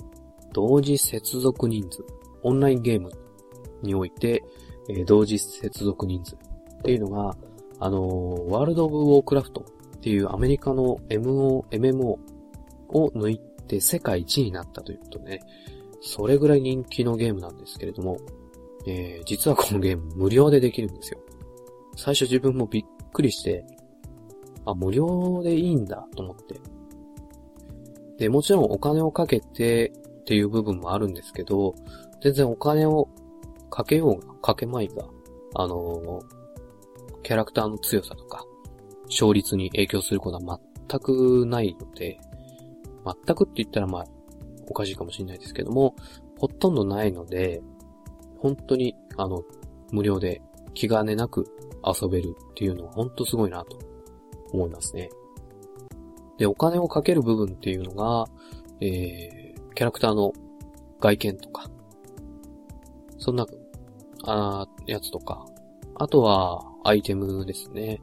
[0.53, 2.05] 同時接続人数、
[2.43, 3.11] オンラインゲーム
[3.83, 4.43] において、
[4.89, 6.39] え、同時接続人数っ
[6.83, 7.37] ていうのが、
[7.79, 9.65] あの、ワールド・オブ・ウォークラフト
[9.97, 12.19] っていうアメリカの MO、MMO
[12.89, 15.41] を抜いて世界一になったということ、ね、
[16.01, 18.19] それぐらい人気のゲームなんですけれども、
[18.87, 21.19] えー、実はこのゲーム無料でできるんですよ。
[21.97, 23.65] 最初自分もびっくりして、
[24.65, 26.61] あ、無料でいいんだと思って。
[28.19, 31.75] で、もちろんお金をかけてっていう部分もあるんですけど、
[32.23, 33.09] 全然お金を
[33.77, 35.05] かけようが、かけまいが、
[35.55, 38.47] あのー、キャラクターの強さとか、
[39.11, 42.19] 勝率に影響することは全くないので、
[43.05, 44.05] 全くって言ったらまあ、
[44.67, 45.95] おかしいかもしれないですけども、
[46.39, 47.61] ほとんどないので、
[48.39, 49.43] 本当に、あの、
[49.93, 50.41] 無料で
[50.73, 51.45] 気兼ねなく
[51.85, 53.79] 遊べるっていうのは本当すごいなと
[54.55, 55.11] 思いますね。
[56.39, 58.25] で、お金をかける部分っていうのが、
[58.81, 60.33] えー、キャラクターの
[60.99, 61.69] 外見とか、
[63.19, 63.47] そんな、
[64.27, 65.47] あやつとか、
[65.95, 68.01] あとは、アイテムですね。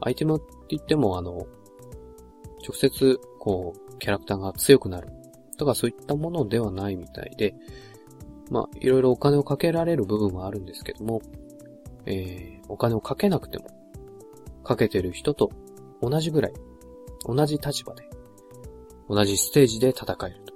[0.00, 1.46] アイテムって言っても、あの、
[2.66, 5.08] 直接、こう、キャラクターが強くなる
[5.56, 7.54] とかそういったものではないみたいで、
[8.50, 11.22] まあ、いろいろお金をかけられる部分はあるんですけども、
[12.04, 13.66] えー、お金をかけなくても、
[14.62, 15.50] かけてる人と
[16.00, 16.52] 同じぐらい、
[17.24, 18.08] 同じ立場で、
[19.08, 20.54] 同じステージで戦えると。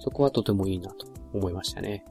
[0.00, 2.04] そこはとてもいいなと思いましたね。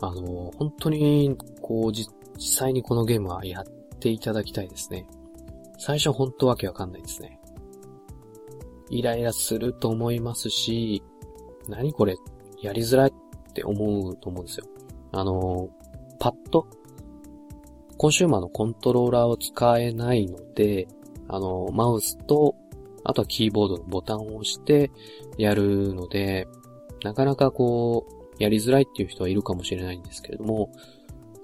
[0.00, 3.64] あの、本当に、こう、実際にこのゲームはやっ
[3.98, 5.06] ていただきたいですね。
[5.78, 7.38] 最初本当わけわかんないですね。
[8.88, 11.02] イライラすると思いますし、
[11.68, 12.16] 何これ、
[12.60, 14.66] やりづらいって思うと思うんですよ。
[15.12, 15.68] あの、
[16.18, 16.66] パッド？
[17.96, 20.88] コンシューマーのコントローラーを使えないので、
[21.28, 22.56] あの、マウスと、
[23.04, 24.90] あとはキーボードのボタンを押して
[25.38, 26.48] やるので、
[27.04, 30.72] なかなかこう、やりづらいっていう人はいるかもしれないんですけれども、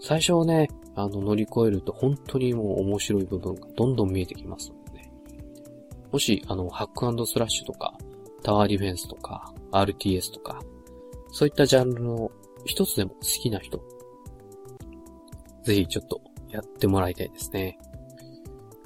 [0.00, 5.12] 最初はね、あの、乗り越えると本当にもう面白い部分がどんどん見えてきますのでね。
[6.11, 7.96] もし、あの、ハックスラッシュとか、
[8.42, 10.61] タワーディフェンスとか、RTS とか、
[11.32, 12.30] そういったジャンルの
[12.64, 13.78] 一つでも好きな人、
[15.64, 17.78] ぜひちょっとやってもらいたいですね。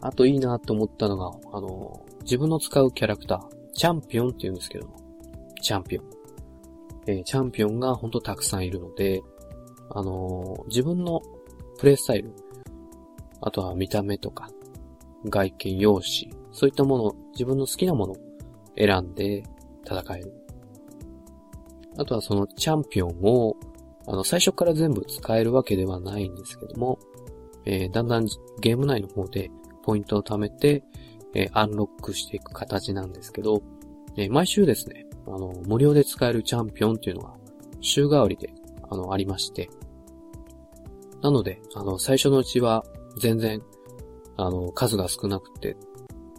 [0.00, 4.96] あといいなと思ったのが、あの、自分の使うキャラクター、チャンピオンって言うんですけども、
[5.62, 6.19] チャンピオン。
[7.06, 9.22] えー、チャンピオンがほんとたくさんいるので、
[9.90, 11.22] あのー、自分の
[11.78, 12.32] プレイスタイル、
[13.40, 14.50] あとは見た目とか、
[15.28, 18.16] 外見、容姿、そういったもの、自分の好きなものを
[18.76, 19.42] 選んで
[19.84, 20.32] 戦える。
[21.96, 23.56] あとはそのチャンピオンを、
[24.06, 26.98] あの、最初から全部使えるわけではないんですけども、
[27.64, 28.26] えー、だんだん
[28.60, 29.50] ゲーム内の方で
[29.82, 30.82] ポイントを貯めて、
[31.34, 33.62] えー、アンロックしていく形なんですけど、
[34.16, 37.34] えー、毎週ですね、あの、無料で使えるチャンピオンっていうのが、
[37.80, 38.52] 週替わりで、
[38.88, 39.70] あの、ありまして、
[41.22, 42.84] なので、あの、最初のうちは、
[43.18, 43.62] 全然、
[44.36, 45.76] あの、数が少なくて、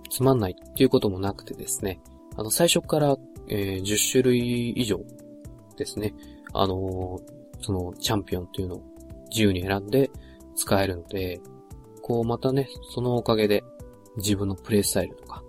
[0.09, 2.01] つまんないっていうこともなくてですね、
[2.35, 3.17] あの、最初から、
[3.47, 4.99] えー、10種類以上
[5.77, 6.13] ですね、
[6.53, 7.19] あの
[7.61, 8.83] その、チャンピオンっていうのを
[9.29, 10.09] 自由に選んで
[10.55, 11.39] 使えるので、
[12.01, 13.63] こう、またね、そのおかげで、
[14.17, 15.43] 自分のプレイスタイルとか、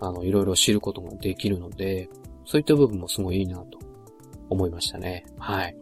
[0.00, 2.08] あの、いろいろ知ることができるので、
[2.44, 3.78] そういった部分もすごいいいなと
[4.50, 5.24] 思いましたね。
[5.38, 5.76] はい。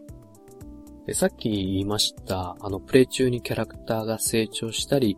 [1.05, 5.17] で、さっき言いました、あの、プレイ中にキャラクターが成長したり、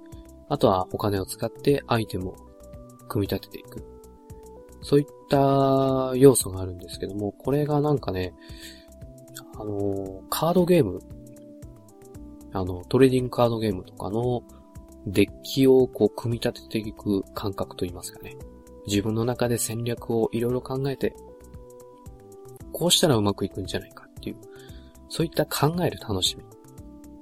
[0.49, 2.35] あとはお金を使ってアイテムを
[3.07, 3.83] 組み立てていく。
[4.81, 8.33] そういった要素があるんですけども、これがなんかね、
[9.57, 10.99] あの、カードゲーム、
[12.51, 14.43] あの、トレーディングカードゲームとかの
[15.07, 18.35] デッキをこう組み立てていく感覚といいますかね。
[18.87, 21.15] 自分の中で戦略をいろいろ考えて、
[22.77, 24.35] こうしたらうまくいくんじゃないかっていう、
[25.07, 26.43] そういった考える楽しみ。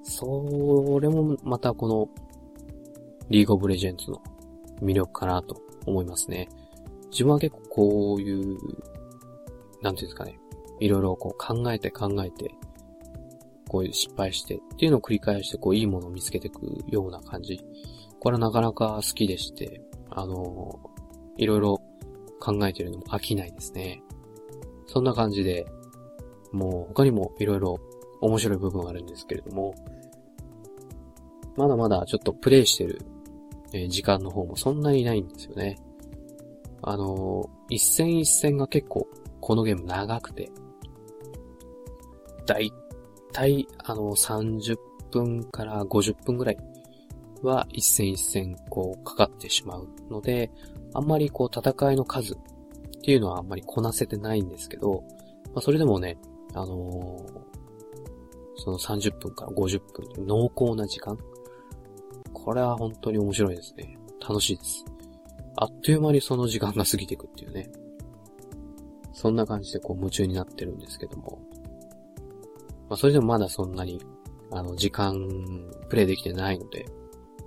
[0.02, 2.10] それもまたこの、
[3.30, 4.20] リーグオブレジェンズの
[4.82, 6.50] 魅力かなと思いますね。
[7.12, 8.58] 自分は結構こういう、
[9.84, 10.40] なんていうんですかね。
[10.80, 12.50] いろいろこう考えて考えて、
[13.70, 17.64] こういう失敗してっていうのを繰り返してこういいものを見つけていくような感じ。
[18.20, 20.80] これはなかなか好きでして、あの、
[21.38, 21.80] いろいろ
[22.40, 24.02] 考えてるのも飽きないですね。
[24.88, 25.66] そんな感じで、
[26.52, 27.80] もう他にもいろいろ
[28.22, 29.74] 面白い部分はあるんですけれども、
[31.56, 33.02] まだまだちょっとプレイしてる、
[33.90, 35.78] 時間の方もそんなにないんですよね。
[36.82, 39.08] あの一戦一戦が結構
[39.40, 40.52] このゲーム長くて、
[42.46, 42.72] だい
[43.34, 44.78] 体、あの、30
[45.12, 46.58] 分から50分ぐらい
[47.42, 50.52] は一戦一戦こうかかってしまうので、
[50.94, 52.38] あんまりこう戦いの数
[53.04, 55.04] っていうのはあんまりこなせてないんですけど、
[55.48, 56.18] まあそれでもね、
[56.54, 57.42] あのー、
[58.56, 59.82] その30分から50
[60.16, 61.18] 分濃厚な時間。
[62.32, 63.98] これは本当に面白いですね。
[64.22, 64.86] 楽しいです。
[65.58, 67.70] あっという間にその時間が過ぎていくっていうね。
[69.12, 71.42] そんな感じでこう夢中になってるんですけども。
[72.88, 74.02] まあ、それでもまだそんなに、
[74.50, 75.14] あの、時間、
[75.90, 76.86] プレイできてないので、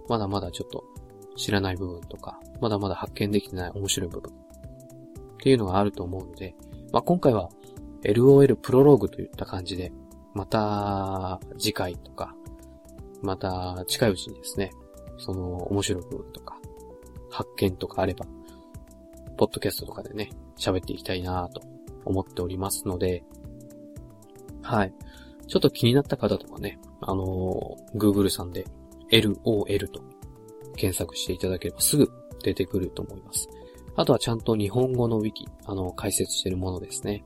[0.07, 0.85] まだまだちょっと
[1.35, 4.33] 知らない部分とか、まだまだ発見できてない面白い部分
[5.47, 6.57] っていうのがあると思うので、
[6.93, 7.51] まあ、今回は
[8.03, 9.93] LOL プロローグといった感じで、
[10.35, 12.35] また次回とか、
[13.23, 14.73] また近いうちにですね、
[15.19, 16.59] その面白い部分とか、
[17.31, 18.27] 発見とかあれば、
[19.37, 21.63] ポッドキャストとかでね、喋っていきたいなと
[22.05, 23.23] 思っておりますので、
[24.63, 24.93] はい。
[25.47, 28.67] ちょっと気になった方とかね、あのー、Google さんで
[29.13, 30.03] LOL と
[30.75, 32.11] 検索していただければすぐ
[32.43, 33.49] 出てくると思います。
[33.97, 37.25] あとはちゃんと日本語のウィキ、あの、解説してるものですね。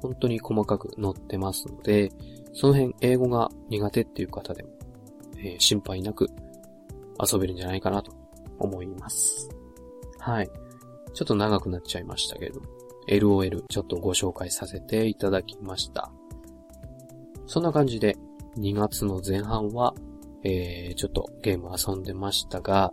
[0.00, 2.10] 本当に細かく載ってますので、
[2.54, 4.70] その辺英語が苦手っていう方でも、
[5.38, 6.28] えー、心配なく
[7.22, 8.12] 遊べるんじゃないかなと
[8.58, 9.50] 思います。
[10.18, 10.50] はい。
[11.12, 12.60] ちょっと長くなっちゃいましたけれど、
[13.08, 16.10] LOL ちょっとご紹介させていただきました。
[17.46, 18.16] そんな感じで、
[18.56, 19.94] 2月の前半は、
[20.44, 22.92] えー、ちょっとゲーム遊んでましたが、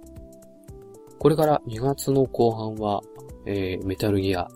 [1.20, 3.02] これから2月の後半は、
[3.46, 4.48] えー、メタルギア、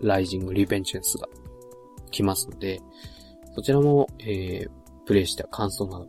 [0.00, 1.28] ライジング、リベンジェンスが
[2.10, 2.80] 来ますので、
[3.54, 4.70] そちらも、えー、
[5.06, 6.06] プレイした感想など、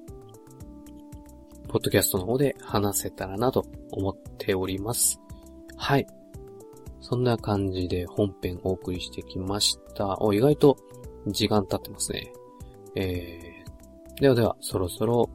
[1.68, 5.20] ポッドキャストの方で話せたらなと思っております。
[5.78, 6.08] はい。
[7.00, 10.22] そんな感じで本編お送りしてきました。
[10.22, 10.78] お、意外と
[11.28, 12.32] 時間経ってますね。
[12.96, 15.30] えー、ではでは、そろそろ、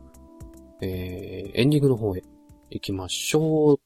[0.81, 2.22] えー、エンディングの方へ
[2.70, 3.86] 行きましょう。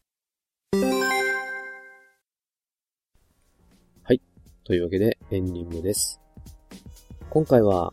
[4.70, 6.20] というわけで、エンディングです。
[7.28, 7.92] 今回は、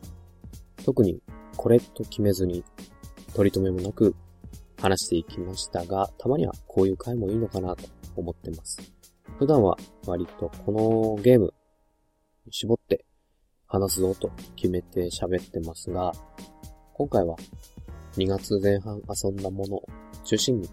[0.85, 1.23] 特に
[1.55, 2.63] これと決めずに、
[3.33, 4.15] 取り留めもなく
[4.79, 8.77] 話していきましたが、たまにはこういう回もいいのかなと思ってます。
[9.39, 9.75] 普段は
[10.05, 10.71] 割とこ
[11.17, 11.51] のゲーム、
[12.51, 13.05] 絞って
[13.65, 16.11] 話すぞと決めて喋ってますが、
[16.93, 17.37] 今回は
[18.17, 19.83] 2月前半遊んだものを
[20.25, 20.69] 中心に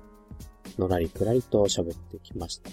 [0.77, 2.71] のらりくらりと喋ってきました。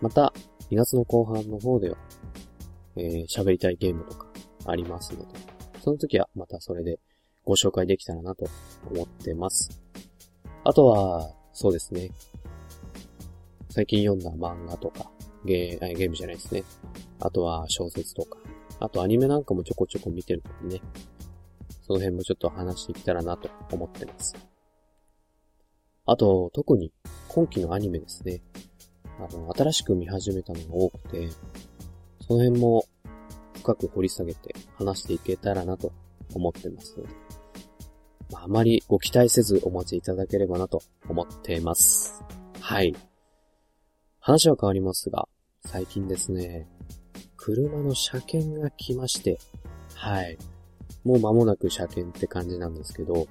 [0.00, 0.32] また、
[0.72, 1.96] 2月の後半の方では、
[2.96, 4.26] えー、喋りたいゲームとか
[4.66, 5.26] ありますので、
[5.82, 6.98] その時はまたそれで
[7.44, 8.46] ご紹介できたらなと
[8.90, 9.82] 思ってます。
[10.64, 12.10] あとは、そうですね。
[13.68, 15.10] 最近読んだ漫画とか、
[15.44, 16.64] ゲー、ゲームじゃないですね。
[17.20, 18.38] あとは小説とか、
[18.80, 20.82] あとアニメなんかもちょこちょこ見てるのでね。
[21.86, 24.34] その辺もちょっと話していけたらなと思ってます。
[26.06, 26.92] あと、特に
[27.28, 28.42] 今期のアニメですね。
[29.18, 31.28] あの、新しく見始めたのが多くて、
[32.26, 32.86] その辺も
[33.56, 35.92] 深く掘り下げて話していけたらなと
[36.32, 37.08] 思ってますので、
[38.32, 42.24] あ、まりご期待せずお待ちいただければなと思っています。
[42.60, 42.94] はい。
[44.20, 45.28] 話は変わりますが、
[45.66, 46.66] 最近ですね、
[47.36, 49.38] 車の車検が来まして、
[49.94, 50.38] はい。
[51.04, 53.26] もう間もなく車検って感じなんですけど、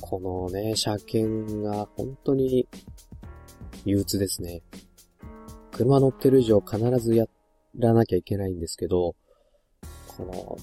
[0.00, 2.68] このね、車検が本当に
[3.84, 4.62] 憂鬱ですね。
[5.72, 7.28] 車乗ってる以上必ずやっ
[7.76, 9.14] らなきゃいけないんですけど、
[10.16, 10.58] この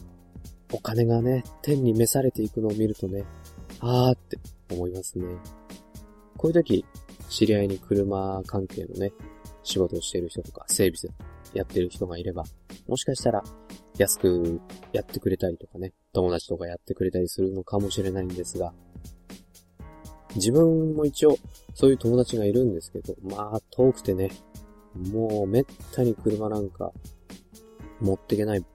[0.72, 3.26] お金がね、天に召されていくのを見るとね、
[3.80, 4.38] あーって
[4.72, 5.26] 思いますね。
[6.38, 6.86] こういう時、
[7.30, 9.12] 知り合いに車関係のね、
[9.64, 11.16] 仕事をしている人とか、整備
[11.54, 12.44] やってる人がいれば、
[12.88, 13.44] もしかしたら
[13.98, 14.62] 安く
[14.94, 18.74] やってくれたりとかね、友達とかやってくれたりするのかもしれないんですが、
[20.36, 21.38] 自分も一応
[21.74, 24.32] そういう友達がいるんですけど、まあ遠くてね、
[24.96, 26.92] もうめったに車なんか
[28.02, 28.66] 持っていけない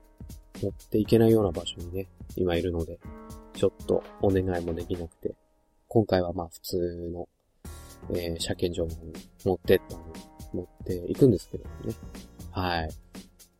[0.62, 2.98] 持っていけないような場所にね、今いるので、
[3.54, 5.34] ちょっとお願いもできなくて、
[5.88, 7.28] 今回はまあ普通の、
[8.10, 9.12] えー、車検場に
[9.44, 10.04] 持ってったの
[10.52, 11.94] 持っていくんですけどね。
[12.52, 12.90] はい。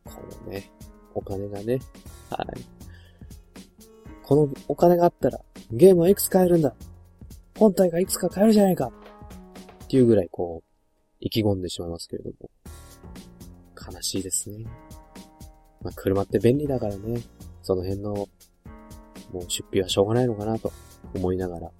[0.05, 0.11] こ
[0.45, 0.71] のね、
[1.13, 1.79] お金がね、
[2.29, 2.61] はい。
[4.23, 5.39] このお金があったら、
[5.71, 6.73] ゲームはいくつ買えるんだ？
[7.57, 8.91] 本体がいくつか買えるじゃないか
[9.83, 10.74] っていうぐらいこう、
[11.19, 12.49] 意気込んでしまいますけれども。
[13.91, 14.65] 悲しいですね。
[15.81, 17.21] まあ、車って便利だからね、
[17.61, 18.13] その辺の、
[19.31, 20.71] もう出費はしょうがないのかなと
[21.13, 21.71] 思いながら、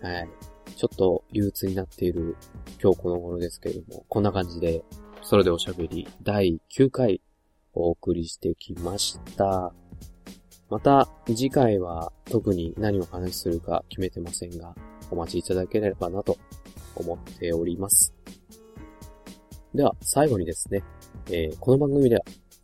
[0.00, 0.28] はい。
[0.76, 2.36] ちょっと憂鬱になっている
[2.82, 4.82] 今日この頃ですけれども、こんな感じで、
[5.22, 7.20] それでおしゃべり第9回
[7.72, 9.72] お送りしてきました。
[10.68, 14.74] また次回は特に何を話するか決めてませんが、
[15.10, 16.38] お待ちいただければなと
[16.94, 18.15] 思っております。
[19.76, 20.82] では最後にですね、
[21.30, 22.22] えー、この番組では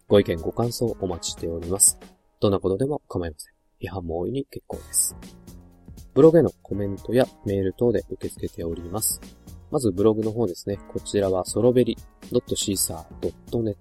[0.08, 1.98] ご意見ご感想をお待ちしております。
[2.40, 3.52] どんなことでも構いません。
[3.86, 5.14] 批判も大いに結構です。
[6.14, 9.20] ブログへのコメントやメール等で受け付けております。
[9.70, 10.78] まずブログの方ですね。
[10.88, 11.98] こちらはソロベリ
[12.30, 13.76] .caesar.net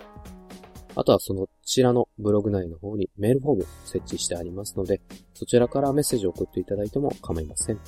[0.97, 5.01] あとはそのちらのブログ内の方にメールフォーム設置してありますので、
[5.34, 7.78] そちらからメッセージを送っていただいても構いません。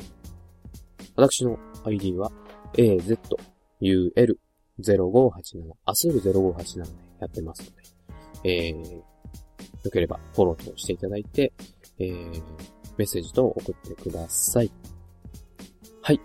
[1.15, 2.31] 私の ID は
[2.73, 3.17] AZ
[3.81, 9.03] UL0587、アスル0587でやってますので、えー、よ
[9.91, 11.53] ければフォローとしていただいて、
[11.99, 12.31] えー、
[12.97, 14.71] メッセージと送ってください。
[16.01, 16.21] はい。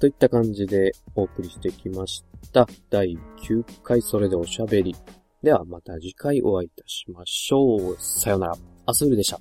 [0.00, 2.66] といった感じでお送りしてきました。
[2.90, 4.94] 第9回それでおしゃべり。
[5.42, 7.96] ではまた次回お会いいたしましょう。
[7.98, 8.54] さようなら。
[8.86, 9.40] アスールでした。